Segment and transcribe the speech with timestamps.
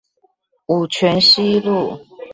[0.65, 2.03] 五權西路